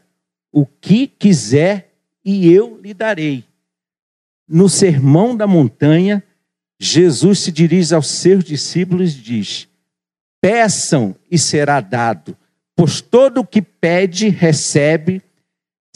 o 0.53 0.67
que 0.67 1.07
quiser 1.07 1.95
e 2.25 2.53
eu 2.53 2.81
lhe 2.81 2.93
darei. 2.93 3.45
No 4.49 4.69
sermão 4.69 5.37
da 5.37 5.47
montanha, 5.47 6.25
Jesus 6.79 7.39
se 7.39 7.53
dirige 7.53 7.95
aos 7.95 8.09
seus 8.09 8.43
discípulos 8.43 9.15
e 9.15 9.21
diz: 9.21 9.69
Peçam 10.41 11.15
e 11.31 11.39
será 11.39 11.81
dado, 11.81 12.37
pois 12.75 13.01
todo 13.01 13.43
o 13.43 13.47
que 13.47 13.63
pede, 13.63 14.29
recebe. 14.29 15.23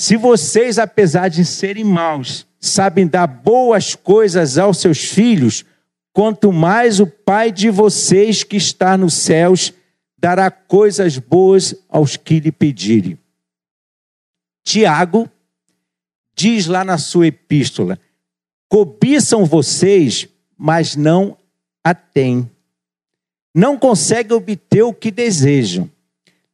Se 0.01 0.17
vocês, 0.17 0.79
apesar 0.79 1.29
de 1.29 1.45
serem 1.45 1.85
maus, 1.85 2.47
sabem 2.59 3.07
dar 3.07 3.27
boas 3.27 3.95
coisas 3.95 4.57
aos 4.57 4.79
seus 4.79 5.05
filhos, 5.05 5.63
quanto 6.11 6.51
mais 6.51 7.01
o 7.01 7.07
Pai 7.07 7.53
de 7.53 7.69
vocês 7.69 8.43
que 8.43 8.57
está 8.57 8.97
nos 8.97 9.13
céus 9.13 9.75
dará 10.19 10.51
coisas 10.51 11.19
boas 11.19 11.75
aos 11.87 12.17
que 12.17 12.41
lhe 12.41 12.51
pedirem. 12.51 13.19
Tiago 14.65 15.29
diz 16.35 16.67
lá 16.67 16.83
na 16.83 16.97
sua 16.97 17.27
epístola: 17.27 17.99
cobiçam 18.71 19.45
vocês, 19.45 20.27
mas 20.57 20.97
não 20.97 21.37
a 21.85 21.93
têm. 21.93 22.51
Não 23.55 23.77
conseguem 23.77 24.35
obter 24.35 24.83
o 24.83 24.95
que 24.95 25.11
desejam. 25.11 25.91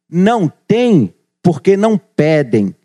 Não 0.09 0.49
têm 0.49 1.13
porque 1.41 1.77
não 1.77 1.97
pedem. 1.97 2.75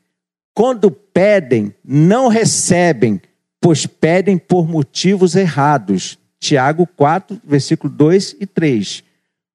Quando 0.55 0.91
pedem, 0.91 1.75
não 1.85 2.29
recebem, 2.29 3.21
pois 3.61 3.87
pedem 3.87 4.37
por 4.37 4.69
motivos 4.69 5.35
errados 5.35 6.19
Tiago 6.43 6.89
4, 6.97 7.41
versículo 7.45 7.93
2 7.93 8.35
e 8.41 8.47
3. 8.47 9.05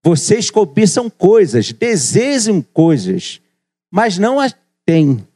Vocês 0.02 0.50
cobiçam 0.50 1.10
coisas, 1.10 1.74
desejam 1.74 2.62
coisas, 2.62 3.42
mas 3.92 4.18
não 4.18 4.40
as 4.40 4.56
têm. 4.86 5.28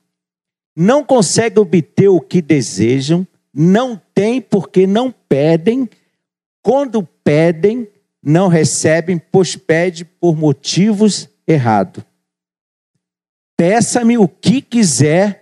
Não 0.74 1.04
conseguem 1.04 1.62
obter 1.62 2.08
o 2.08 2.21
que 2.21 2.41
desejam, 2.41 3.28
não 3.54 4.02
têm 4.15 4.39
porque 4.39 4.88
não 4.88 5.13
pedem. 5.28 5.89
Quando 6.63 7.04
pedem, 7.04 7.86
não 8.24 8.47
recebem, 8.47 9.19
pois 9.19 9.58
pede 9.58 10.06
por 10.06 10.38
motivos 10.38 11.28
errados. 11.45 12.02
Peça-me 13.58 14.17
o 14.17 14.26
que 14.26 14.62
quiser, 14.62 15.40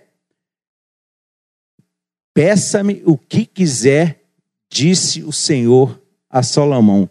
peça-me 2.34 3.02
o 3.04 3.16
que 3.16 3.44
quiser, 3.46 4.24
disse 4.70 5.22
o 5.22 5.32
Senhor 5.32 6.00
a 6.28 6.42
Salomão. 6.42 7.08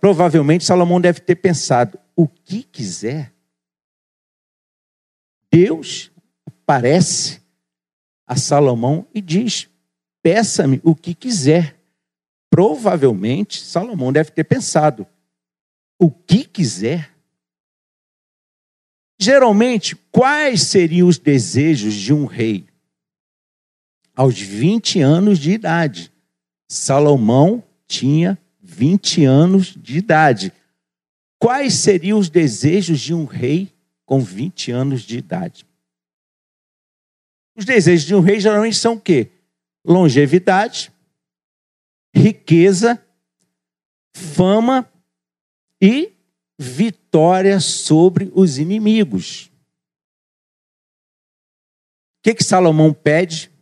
Provavelmente 0.00 0.64
Salomão 0.64 1.00
deve 1.00 1.20
ter 1.20 1.36
pensado: 1.36 1.98
o 2.14 2.28
que 2.28 2.62
quiser. 2.62 3.34
Deus 5.50 6.12
aparece 6.46 7.40
a 8.26 8.36
Salomão 8.36 9.06
e 9.14 9.20
diz: 9.20 9.68
peça-me 10.22 10.80
o 10.84 10.94
que 10.94 11.14
quiser. 11.14 11.76
Provavelmente 12.50 13.60
Salomão 13.60 14.12
deve 14.12 14.30
ter 14.30 14.44
pensado: 14.44 15.06
o 15.98 16.10
que 16.10 16.44
quiser. 16.44 17.14
Geralmente, 19.20 19.96
quais 20.12 20.62
seriam 20.62 21.08
os 21.08 21.18
desejos 21.18 21.94
de 21.94 22.14
um 22.14 22.24
rei? 22.24 22.67
Aos 24.18 24.36
20 24.40 25.00
anos 25.00 25.38
de 25.38 25.52
idade, 25.52 26.12
Salomão 26.68 27.62
tinha 27.86 28.36
20 28.60 29.24
anos 29.24 29.66
de 29.76 29.98
idade. 29.98 30.52
Quais 31.38 31.74
seriam 31.74 32.18
os 32.18 32.28
desejos 32.28 32.98
de 32.98 33.14
um 33.14 33.26
rei 33.26 33.72
com 34.04 34.18
20 34.18 34.72
anos 34.72 35.02
de 35.02 35.18
idade? 35.18 35.64
Os 37.56 37.64
desejos 37.64 38.04
de 38.08 38.12
um 38.16 38.18
rei 38.18 38.40
geralmente 38.40 38.74
são 38.74 38.94
o 38.94 39.00
quê? 39.00 39.30
Longevidade, 39.84 40.92
riqueza, 42.12 43.00
fama 44.16 44.92
e 45.80 46.12
vitória 46.58 47.60
sobre 47.60 48.32
os 48.34 48.58
inimigos. 48.58 49.46
O 52.18 52.22
que, 52.24 52.34
que 52.34 52.42
Salomão 52.42 52.92
pede? 52.92 53.56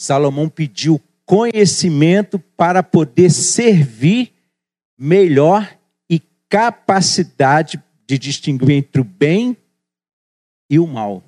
Salomão 0.00 0.48
pediu 0.48 0.98
conhecimento 1.26 2.38
para 2.38 2.82
poder 2.82 3.30
servir 3.30 4.32
melhor 4.98 5.78
e 6.08 6.18
capacidade 6.48 7.78
de 8.06 8.16
distinguir 8.16 8.70
entre 8.70 9.02
o 9.02 9.04
bem 9.04 9.54
e 10.70 10.78
o 10.78 10.86
mal. 10.86 11.22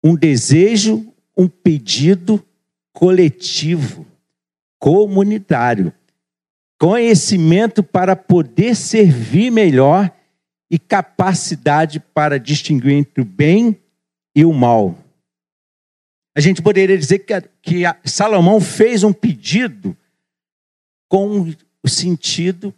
Um 0.00 0.14
desejo, 0.14 1.12
um 1.36 1.48
pedido 1.48 2.40
coletivo, 2.92 4.06
comunitário. 4.78 5.92
Conhecimento 6.78 7.82
para 7.82 8.14
poder 8.14 8.76
servir 8.76 9.50
melhor 9.50 10.08
e 10.70 10.78
capacidade 10.78 11.98
para 11.98 12.38
distinguir 12.38 12.92
entre 12.92 13.22
o 13.22 13.24
bem 13.24 13.76
e 14.36 14.44
o 14.44 14.52
mal. 14.52 14.96
A 16.36 16.40
gente 16.40 16.60
poderia 16.60 16.98
dizer 16.98 17.20
que, 17.20 17.40
que 17.62 17.82
Salomão 18.04 18.60
fez 18.60 19.02
um 19.02 19.12
pedido 19.12 19.96
com 21.08 21.52
o 21.82 21.88
sentido 21.88 22.74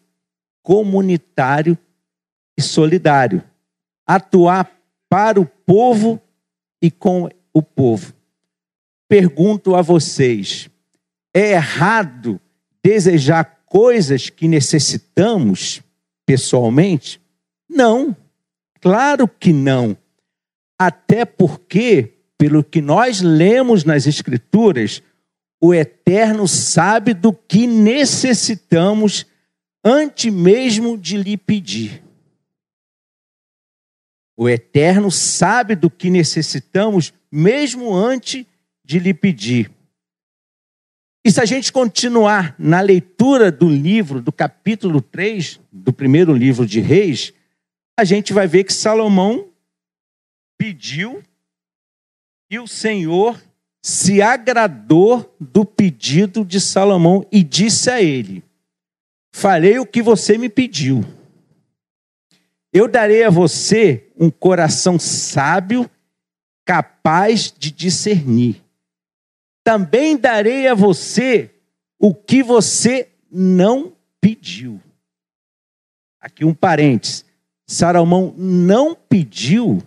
comunitário 0.62 1.76
e 2.56 2.62
solidário. 2.62 3.42
Atuar 4.06 4.70
para 5.08 5.40
o 5.40 5.44
povo 5.44 6.22
e 6.80 6.90
com 6.90 7.28
o 7.52 7.62
povo. 7.62 8.14
Pergunto 9.08 9.74
a 9.74 9.82
vocês: 9.82 10.70
é 11.34 11.52
errado 11.52 12.40
desejar 12.82 13.64
coisas 13.66 14.30
que 14.30 14.46
necessitamos? 14.46 15.82
pessoalmente? 16.28 17.18
Não, 17.66 18.14
claro 18.82 19.26
que 19.26 19.50
não. 19.50 19.96
Até 20.78 21.24
porque, 21.24 22.17
pelo 22.38 22.62
que 22.62 22.81
nós 22.81 23.20
lemos 23.20 23.85
nas 23.85 24.07
Escrituras, 24.07 25.03
o 25.61 25.74
Eterno 25.74 26.46
sabe 26.46 27.12
do 27.12 27.33
que 27.33 27.66
necessitamos 27.66 29.27
antes 29.85 30.33
mesmo 30.33 30.96
de 30.96 31.16
lhe 31.16 31.37
pedir. 31.37 32.03
O 34.37 34.48
Eterno 34.48 35.11
sabe 35.11 35.74
do 35.74 35.90
que 35.90 36.09
necessitamos 36.09 37.12
mesmo 37.31 37.92
antes 37.92 38.46
de 38.85 39.01
lhe 39.01 39.12
pedir. 39.12 39.68
E 41.24 41.33
se 41.33 41.40
a 41.40 41.44
gente 41.44 41.72
continuar 41.72 42.55
na 42.57 42.81
leitura 42.81 43.51
do 43.51 43.68
livro, 43.68 44.22
do 44.22 44.31
capítulo 44.31 45.03
3, 45.03 45.61
do 45.72 45.92
primeiro 45.92 46.33
livro 46.33 46.64
de 46.64 46.81
Reis, 46.81 47.35
a 47.98 48.05
gente 48.05 48.33
vai 48.33 48.46
ver 48.46 48.62
que 48.62 48.72
Salomão 48.72 49.48
pediu 50.57 51.20
e 52.50 52.58
o 52.58 52.66
Senhor 52.66 53.40
se 53.82 54.20
agradou 54.20 55.34
do 55.40 55.64
pedido 55.64 56.44
de 56.44 56.61
Salomão 56.61 57.26
e 57.30 57.42
disse 57.42 57.90
a 57.90 58.02
ele: 58.02 58.42
Farei 59.32 59.78
o 59.78 59.87
que 59.87 60.02
você 60.02 60.37
me 60.38 60.48
pediu. 60.48 61.04
Eu 62.72 62.87
darei 62.87 63.24
a 63.24 63.30
você 63.30 64.11
um 64.18 64.30
coração 64.30 64.98
sábio, 64.98 65.90
capaz 66.64 67.52
de 67.56 67.70
discernir 67.70 68.62
também 69.68 70.16
darei 70.16 70.66
a 70.66 70.72
você 70.72 71.50
o 72.00 72.14
que 72.14 72.42
você 72.42 73.11
não 73.30 73.92
pediu. 74.18 74.80
Aqui 76.18 76.42
um 76.42 76.54
parênteses. 76.54 77.22
Salomão 77.66 78.34
não 78.34 78.94
pediu, 78.94 79.82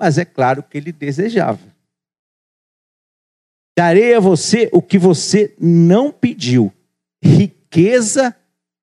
mas 0.00 0.16
é 0.16 0.24
claro 0.24 0.62
que 0.62 0.78
ele 0.78 0.90
desejava. 0.90 1.60
Darei 3.76 4.14
a 4.14 4.20
você 4.20 4.68
o 4.72 4.80
que 4.80 4.98
você 4.98 5.54
não 5.60 6.10
pediu: 6.10 6.72
riqueza 7.22 8.34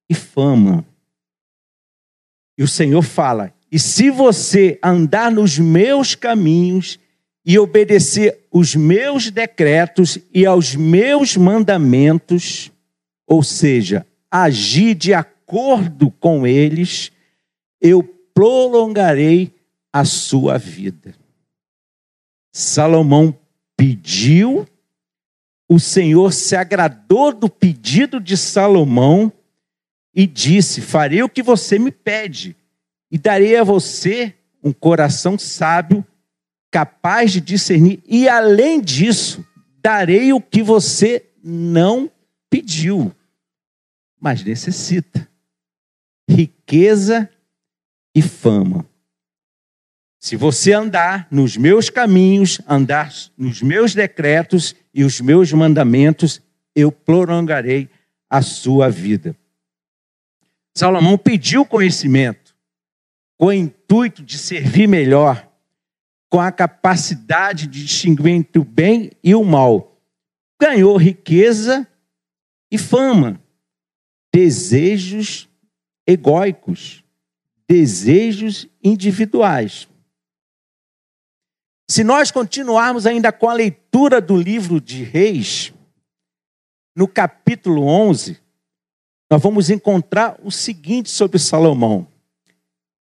e 0.09 0.13
fama. 0.13 0.85
E 2.57 2.63
o 2.63 2.67
Senhor 2.67 3.01
fala: 3.01 3.53
e 3.73 3.79
se 3.79 4.11
você 4.11 4.77
andar 4.83 5.31
nos 5.31 5.57
meus 5.57 6.13
caminhos 6.13 6.99
e 7.43 7.57
obedecer 7.57 8.45
os 8.51 8.75
meus 8.75 9.31
decretos 9.31 10.19
e 10.31 10.45
aos 10.45 10.75
meus 10.75 11.35
mandamentos, 11.35 12.71
ou 13.25 13.41
seja, 13.41 14.05
agir 14.29 14.93
de 14.93 15.11
acordo 15.11 16.11
com 16.11 16.45
eles, 16.45 17.11
eu 17.81 18.03
prolongarei 18.31 19.51
a 19.91 20.05
sua 20.05 20.59
vida. 20.59 21.15
Salomão 22.53 23.35
pediu, 23.75 24.67
o 25.73 25.79
Senhor 25.79 26.31
se 26.31 26.55
agradou 26.55 27.33
do 27.33 27.49
pedido 27.49 28.19
de 28.19 28.37
Salomão 28.37 29.33
e 30.13 30.27
disse: 30.27 30.81
Farei 30.81 31.23
o 31.23 31.29
que 31.29 31.41
você 31.41 31.79
me 31.79 31.91
pede, 31.91 32.55
e 33.09 33.17
darei 33.17 33.57
a 33.57 33.63
você 33.63 34.35
um 34.63 34.71
coração 34.71 35.37
sábio 35.37 36.05
capaz 36.69 37.31
de 37.31 37.41
discernir, 37.41 38.03
e 38.05 38.29
além 38.29 38.79
disso, 38.79 39.43
darei 39.81 40.31
o 40.31 40.39
que 40.39 40.61
você 40.61 41.25
não 41.43 42.09
pediu, 42.51 43.11
mas 44.21 44.43
necessita: 44.43 45.27
riqueza 46.29 47.27
e 48.13 48.21
fama. 48.21 48.85
Se 50.19 50.35
você 50.35 50.71
andar 50.71 51.27
nos 51.31 51.57
meus 51.57 51.89
caminhos, 51.89 52.61
andar 52.67 53.11
nos 53.35 53.61
meus 53.63 53.95
decretos 53.95 54.75
e 54.93 55.03
os 55.03 55.19
meus 55.19 55.51
mandamentos, 55.51 56.41
eu 56.75 56.91
prolongarei 56.91 57.89
a 58.29 58.41
sua 58.41 58.89
vida. 58.89 59.35
Salomão 60.75 61.17
pediu 61.17 61.65
conhecimento 61.65 62.55
com 63.37 63.47
o 63.47 63.53
intuito 63.53 64.23
de 64.23 64.37
servir 64.37 64.87
melhor 64.87 65.47
com 66.29 66.39
a 66.39 66.51
capacidade 66.51 67.67
de 67.67 67.83
distinguir 67.83 68.33
entre 68.33 68.59
o 68.59 68.63
bem 68.63 69.11
e 69.23 69.35
o 69.35 69.43
mal. 69.43 70.01
Ganhou 70.59 70.97
riqueza 70.97 71.87
e 72.71 72.77
fama, 72.77 73.39
desejos 74.33 75.47
egóicos, 76.07 77.03
desejos 77.69 78.67
individuais. 78.83 79.87
Se 81.89 82.03
nós 82.03 82.31
continuarmos 82.31 83.05
ainda 83.05 83.31
com 83.31 83.49
a 83.49 83.53
leitura 83.53 84.19
do 84.19 84.35
livro 84.35 84.79
de 84.79 85.03
Reis, 85.03 85.73
no 86.95 87.07
capítulo 87.07 87.85
11, 87.85 88.39
nós 89.29 89.41
vamos 89.41 89.69
encontrar 89.69 90.39
o 90.43 90.51
seguinte 90.51 91.09
sobre 91.09 91.39
Salomão 91.39 92.07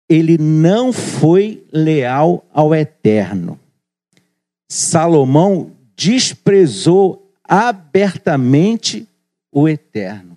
ele 0.10 0.39
não 0.39 0.91
foi 0.91 1.63
leal 1.71 2.43
ao 2.51 2.73
eterno. 2.73 3.60
Salomão 4.67 5.77
desprezou 5.95 7.32
abertamente 7.43 9.08
o 9.51 9.69
eterno. 9.69 10.36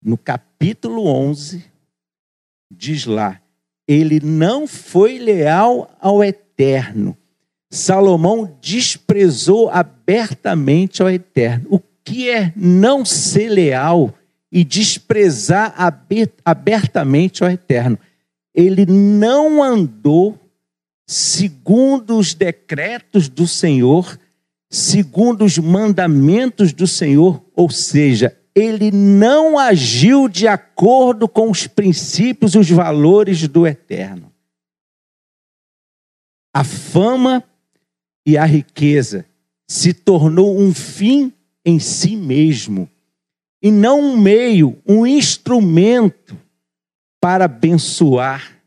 No 0.00 0.16
capítulo 0.16 1.06
11, 1.06 1.64
diz 2.70 3.04
lá: 3.04 3.40
ele 3.88 4.20
não 4.20 4.66
foi 4.68 5.18
leal 5.18 5.90
ao 6.00 6.22
eterno. 6.22 6.43
Salomão 7.70 8.56
desprezou 8.60 9.68
abertamente 9.70 11.02
ao 11.02 11.10
eterno. 11.10 11.66
O 11.70 11.80
que 12.04 12.28
é 12.30 12.52
não 12.54 13.04
ser 13.04 13.48
leal 13.48 14.14
e 14.52 14.62
desprezar 14.62 15.74
abertamente 16.44 17.42
o 17.42 17.48
eterno. 17.48 17.98
Ele 18.54 18.86
não 18.86 19.60
andou 19.60 20.38
segundo 21.06 22.16
os 22.16 22.34
decretos 22.34 23.28
do 23.28 23.48
Senhor, 23.48 24.18
segundo 24.70 25.44
os 25.44 25.58
mandamentos 25.58 26.72
do 26.72 26.86
Senhor, 26.86 27.44
ou 27.54 27.68
seja, 27.68 28.36
ele 28.54 28.92
não 28.92 29.58
agiu 29.58 30.28
de 30.28 30.46
acordo 30.46 31.26
com 31.26 31.50
os 31.50 31.66
princípios 31.66 32.54
e 32.54 32.58
os 32.58 32.70
valores 32.70 33.48
do 33.48 33.66
eterno. 33.66 34.30
A 36.54 36.62
fama 36.62 37.42
e 38.24 38.38
a 38.38 38.44
riqueza 38.44 39.26
se 39.68 39.92
tornou 39.92 40.56
um 40.56 40.72
fim 40.72 41.32
em 41.64 41.80
si 41.80 42.14
mesmo 42.14 42.88
e 43.60 43.72
não 43.72 44.00
um 44.00 44.16
meio, 44.16 44.80
um 44.86 45.04
instrumento 45.06 46.40
para 47.20 47.46
abençoar 47.46 48.62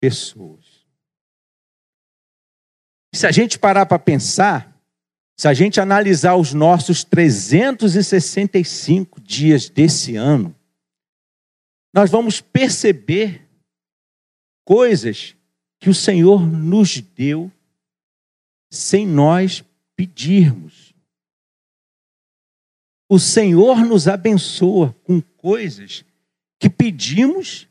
pessoas. 0.00 0.84
Se 3.14 3.24
a 3.26 3.30
gente 3.30 3.58
parar 3.58 3.84
para 3.86 3.98
pensar, 3.98 4.74
se 5.38 5.46
a 5.46 5.54
gente 5.54 5.80
analisar 5.80 6.34
os 6.36 6.54
nossos 6.54 7.04
365 7.04 9.20
dias 9.20 9.68
desse 9.68 10.16
ano, 10.16 10.56
nós 11.94 12.10
vamos 12.10 12.40
perceber 12.40 13.46
coisas 14.64 15.36
que 15.80 15.88
o 15.88 15.94
Senhor 15.94 16.46
nos 16.46 17.00
deu 17.00 17.50
sem 18.70 19.06
nós 19.06 19.64
pedirmos 19.96 20.90
o 23.10 23.18
Senhor 23.18 23.84
nos 23.84 24.06
abençoa 24.06 24.94
com 25.02 25.20
coisas 25.20 26.04
que 26.60 26.70
pedimos 26.70 27.66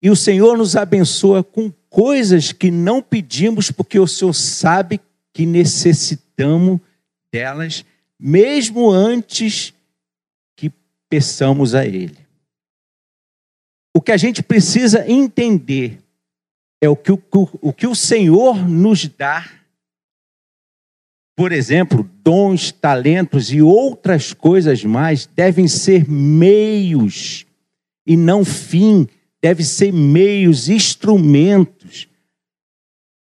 e 0.00 0.08
o 0.08 0.16
Senhor 0.16 0.56
nos 0.56 0.76
abençoa 0.76 1.44
com 1.44 1.70
coisas 1.90 2.52
que 2.52 2.70
não 2.70 3.02
pedimos, 3.02 3.70
porque 3.70 3.98
o 3.98 4.06
Senhor 4.06 4.32
sabe 4.32 4.98
que 5.34 5.44
necessitamos 5.44 6.80
delas, 7.30 7.84
mesmo 8.18 8.90
antes 8.90 9.74
que 10.56 10.72
peçamos 11.06 11.74
a 11.74 11.84
Ele. 11.84 12.16
O 13.94 14.00
que 14.00 14.12
a 14.12 14.16
gente 14.16 14.42
precisa 14.42 15.06
entender 15.06 15.98
é 16.80 16.88
o 16.88 16.96
que 16.96 17.12
o, 17.12 17.20
o, 17.32 17.72
que 17.72 17.86
o 17.86 17.94
Senhor 17.94 18.68
nos 18.68 19.06
dá 19.06 19.44
por 21.38 21.52
exemplo, 21.52 22.02
dons, 22.24 22.72
talentos 22.72 23.52
e 23.52 23.62
outras 23.62 24.32
coisas 24.32 24.82
mais 24.82 25.24
devem 25.24 25.68
ser 25.68 26.10
meios 26.10 27.46
e 28.04 28.16
não 28.16 28.44
fim, 28.44 29.06
devem 29.40 29.64
ser 29.64 29.92
meios, 29.92 30.68
instrumentos 30.68 32.08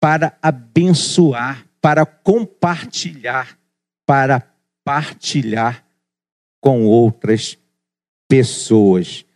para 0.01 0.35
abençoar, 0.41 1.67
para 1.79 2.07
compartilhar, 2.07 3.59
para 4.07 4.41
partilhar 4.83 5.85
com 6.59 6.87
outras 6.87 7.59
pessoas. 8.27 9.27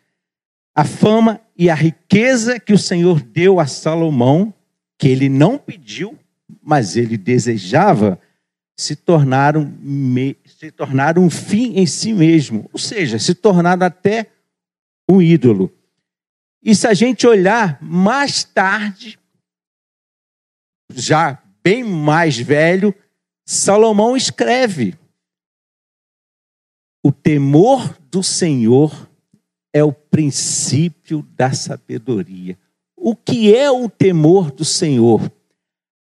A 0.74 0.86
fama 0.86 1.38
e 1.60 1.68
a 1.68 1.74
riqueza 1.74 2.58
que 2.58 2.72
o 2.72 2.78
Senhor 2.78 3.20
deu 3.20 3.60
a 3.60 3.66
Salomão, 3.66 4.54
que 4.96 5.06
ele 5.06 5.28
não 5.28 5.58
pediu, 5.58 6.18
mas 6.62 6.96
ele 6.96 7.18
desejava, 7.18 8.18
se 8.78 8.96
tornaram, 8.96 9.70
se 10.46 10.70
tornaram 10.70 11.22
um 11.22 11.28
fim 11.28 11.76
em 11.76 11.84
si 11.84 12.14
mesmo, 12.14 12.66
ou 12.72 12.78
seja, 12.78 13.18
se 13.18 13.34
tornaram 13.34 13.86
até 13.86 14.32
um 15.06 15.20
ídolo. 15.20 15.70
E 16.62 16.74
se 16.74 16.86
a 16.86 16.94
gente 16.94 17.26
olhar 17.26 17.78
mais 17.82 18.42
tarde, 18.42 19.18
já 20.94 21.42
bem 21.62 21.84
mais 21.84 22.38
velho, 22.38 22.94
Salomão 23.44 24.16
escreve: 24.16 24.98
O 27.04 27.12
temor 27.12 27.98
do 28.10 28.22
Senhor 28.22 29.09
é 29.72 29.82
o 29.84 29.92
princípio 29.92 31.22
da 31.34 31.52
sabedoria. 31.52 32.58
O 32.96 33.14
que 33.14 33.54
é 33.54 33.70
o 33.70 33.88
temor 33.88 34.50
do 34.50 34.64
Senhor? 34.64 35.30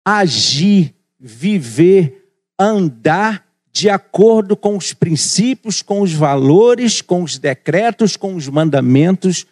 Agir, 0.04 0.94
viver, 1.18 2.30
andar 2.58 3.46
de 3.72 3.90
acordo 3.90 4.56
com 4.56 4.76
os 4.76 4.92
princípios, 4.92 5.82
com 5.82 6.00
os 6.00 6.12
valores, 6.12 7.00
com 7.00 7.22
os 7.22 7.38
decretos, 7.38 8.16
com 8.16 8.34
os 8.34 8.48
mandamentos 8.48 9.46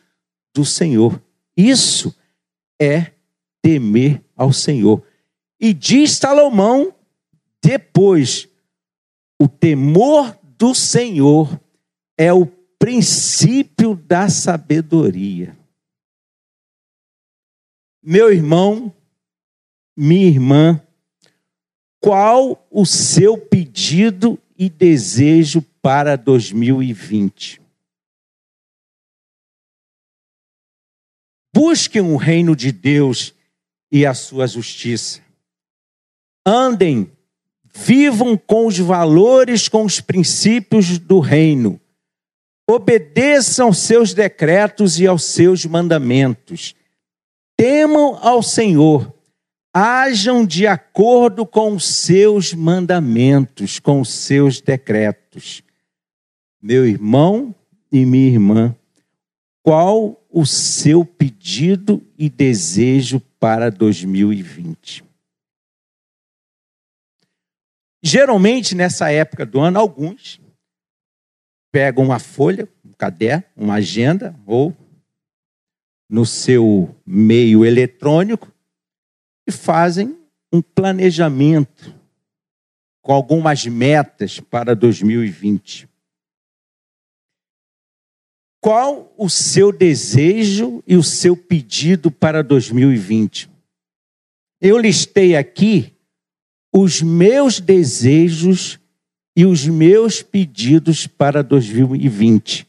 do 0.55 0.65
Senhor. 0.65 1.21
Isso 1.57 2.15
é 2.81 3.13
temer 3.61 4.23
ao 4.37 4.53
Senhor. 4.53 5.03
E 5.59 5.73
diz 5.73 6.13
Salomão 6.13 6.95
depois: 7.63 8.49
o 9.41 9.49
temor 9.49 10.37
do 10.59 10.75
Senhor 10.75 11.61
é 12.17 12.33
o 12.33 12.47
princípio 12.83 13.95
da 13.95 14.29
sabedoria. 14.29 15.57
Meu 18.03 18.33
irmão, 18.33 18.93
minha 19.97 20.27
irmã, 20.27 20.85
qual 22.01 22.67
o 22.69 22.85
seu 22.85 23.39
pedido 23.39 24.37
e 24.59 24.69
desejo 24.69 25.63
para 25.81 26.17
2020? 26.17 27.63
Busquem 31.55 32.03
o 32.03 32.17
reino 32.17 32.57
de 32.57 32.73
Deus 32.73 33.33
e 33.93 34.05
a 34.05 34.13
sua 34.13 34.49
justiça. 34.49 35.21
Andem, 36.45 37.13
vivam 37.73 38.37
com 38.37 38.67
os 38.67 38.77
valores, 38.77 39.69
com 39.69 39.85
os 39.85 40.01
princípios 40.01 40.99
do 40.99 41.21
reino 41.21 41.81
obedeçam 42.69 43.73
seus 43.73 44.15
decretos 44.15 44.99
e 44.99 45.07
aos 45.07 45.25
seus 45.25 45.65
mandamentos. 45.65 46.75
Temam 47.57 48.19
ao 48.21 48.43
Senhor, 48.43 49.13
hajam 49.73 50.45
de 50.45 50.67
acordo 50.67 51.47
com 51.47 51.75
os 51.75 51.87
seus 51.87 52.53
mandamentos, 52.53 53.79
com 53.79 54.01
os 54.01 54.11
seus 54.11 54.61
decretos. 54.61 55.63
Meu 56.61 56.87
irmão 56.87 57.55
e 57.91 58.07
minha 58.07 58.29
irmã, 58.29 58.77
qual 59.63 60.21
o 60.31 60.47
seu 60.47 61.05
pedido 61.05 62.03
e 62.19 62.29
desejo 62.29 63.21
para 63.39 63.71
2020? 63.71 65.05
Geralmente, 68.03 68.75
nessa 68.75 69.13
época 69.13 69.47
do 69.47 69.61
ano, 69.61 69.79
alguns 69.79 70.42
pegam 71.73 72.05
uma 72.05 72.19
folha, 72.19 72.69
um 72.85 72.93
caderno, 72.93 73.45
uma 73.57 73.75
agenda, 73.75 74.39
ou 74.47 74.77
no 76.09 76.27
seu 76.27 76.95
meio 77.07 77.65
eletrônico, 77.65 78.53
e 79.47 79.51
fazem 79.51 80.17
um 80.53 80.61
planejamento 80.61 81.95
com 83.01 83.13
algumas 83.13 83.67
metas 83.67 84.39
para 84.39 84.77
2020. 84.77 85.89
Qual 88.61 89.13
o 89.17 89.29
seu 89.29 89.73
desejo 89.73 90.85
e 90.87 90.95
o 90.95 91.03
seu 91.03 91.37
pedido 91.37 92.13
para 92.13 92.45
2020? 92.45 93.51
Eu 94.61 94.79
listei 94.79 95.35
aqui 95.35 95.93
os 96.73 97.03
meus 97.03 97.59
desejos 97.59 98.79
e 99.35 99.47
os 99.47 99.67
meus 99.67 100.23
pedidos 100.23 101.07
para 101.07 101.43
2020. 101.43 102.67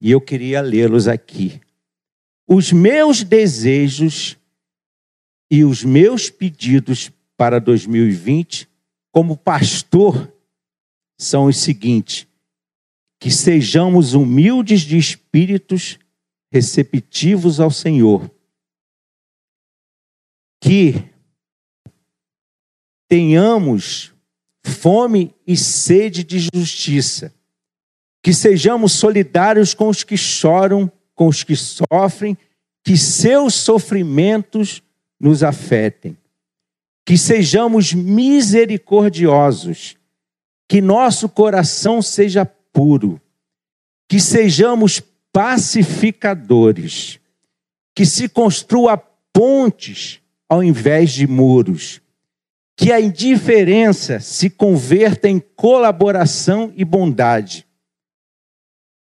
E 0.00 0.10
eu 0.10 0.20
queria 0.20 0.60
lê-los 0.60 1.08
aqui. 1.08 1.60
Os 2.46 2.72
meus 2.72 3.22
desejos 3.22 4.36
e 5.50 5.64
os 5.64 5.84
meus 5.84 6.28
pedidos 6.30 7.10
para 7.36 7.58
2020, 7.58 8.68
como 9.10 9.36
pastor, 9.36 10.32
são 11.18 11.46
os 11.46 11.56
seguintes: 11.56 12.26
que 13.20 13.30
sejamos 13.30 14.14
humildes 14.14 14.80
de 14.80 14.98
espíritos, 14.98 15.98
receptivos 16.50 17.60
ao 17.60 17.70
Senhor, 17.70 18.30
que 20.60 20.94
tenhamos 23.08 24.12
fome 24.64 25.34
e 25.46 25.56
sede 25.56 26.24
de 26.24 26.48
justiça. 26.52 27.32
Que 28.22 28.32
sejamos 28.32 28.92
solidários 28.92 29.74
com 29.74 29.88
os 29.88 30.04
que 30.04 30.16
choram, 30.16 30.88
com 31.14 31.26
os 31.26 31.42
que 31.42 31.56
sofrem, 31.56 32.38
que 32.84 32.96
seus 32.96 33.54
sofrimentos 33.54 34.80
nos 35.18 35.42
afetem. 35.42 36.16
Que 37.04 37.18
sejamos 37.18 37.92
misericordiosos, 37.92 39.96
que 40.68 40.80
nosso 40.80 41.28
coração 41.28 42.00
seja 42.00 42.46
puro, 42.46 43.20
que 44.08 44.20
sejamos 44.20 45.02
pacificadores, 45.32 47.18
que 47.94 48.06
se 48.06 48.28
construa 48.28 48.96
pontes 48.96 50.20
ao 50.48 50.62
invés 50.62 51.10
de 51.12 51.26
muros 51.26 52.00
que 52.82 52.90
a 52.90 53.00
indiferença 53.00 54.18
se 54.18 54.50
converta 54.50 55.28
em 55.28 55.38
colaboração 55.38 56.72
e 56.74 56.84
bondade. 56.84 57.64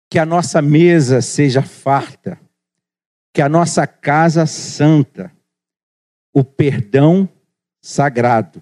Que 0.10 0.20
a 0.20 0.26
nossa 0.26 0.62
mesa 0.62 1.22
seja 1.22 1.62
farta, 1.62 2.38
que 3.34 3.42
a 3.42 3.48
nossa 3.48 3.88
casa 3.88 4.46
santa, 4.46 5.32
o 6.34 6.44
perdão 6.44 7.28
sagrado, 7.82 8.62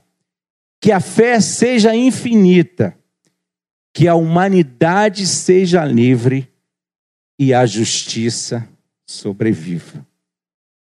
que 0.79 0.91
a 0.91 0.99
fé 0.99 1.41
seja 1.41 1.95
infinita, 1.95 2.95
que 3.91 4.07
a 4.07 4.13
humanidade 4.13 5.25
seja 5.25 5.83
livre 5.83 6.47
e 7.39 7.55
a 7.55 7.65
justiça 7.65 8.69
sobreviva. 9.07 10.05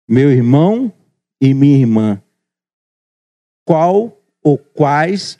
Meu 0.06 0.30
irmão 0.30 0.92
e 1.40 1.54
minha 1.54 1.78
irmã, 1.78 2.22
qual 3.70 4.20
ou 4.42 4.58
quais 4.58 5.38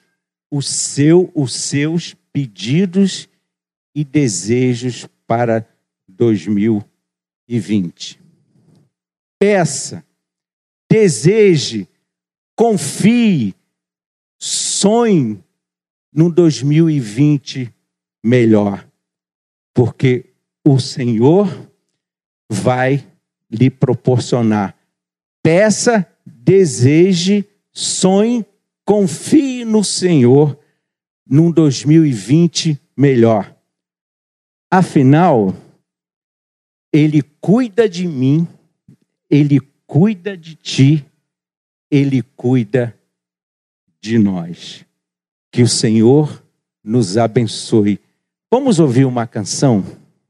o 0.49 0.63
seu, 0.63 1.33
os 1.35 1.53
seus 1.53 2.15
pedidos 2.33 3.29
e 3.93 4.05
desejos 4.05 5.09
para 5.27 5.69
2020. 6.09 8.21
Peça, 9.37 10.07
deseje, 10.89 11.89
confie, 12.55 13.53
sonhe 14.41 15.43
no 16.13 16.31
2020 16.31 17.75
melhor, 18.23 18.89
porque 19.75 20.27
o 20.65 20.79
Senhor 20.79 21.69
vai 22.49 23.05
lhe 23.51 23.69
proporcionar. 23.69 24.79
Peça, 25.43 26.07
deseje, 26.25 27.45
sonhe, 27.73 28.45
confie 28.85 29.65
no 29.65 29.85
Senhor 29.85 30.59
num 31.27 31.51
2020 31.51 32.81
melhor. 32.97 33.55
Afinal, 34.71 35.55
Ele 36.93 37.23
cuida 37.23 37.89
de 37.89 38.07
mim, 38.07 38.47
Ele 39.29 39.61
cuida 39.87 40.37
de 40.37 40.55
ti, 40.55 41.07
Ele 41.91 42.23
cuida 42.23 42.99
de 44.01 44.19
nós. 44.19 44.85
Que 45.53 45.63
o 45.63 45.69
Senhor 45.69 46.45
nos 46.83 47.17
abençoe. 47.17 48.01
Vamos 48.51 48.79
ouvir 48.79 49.05
uma 49.05 49.27
canção? 49.27 49.85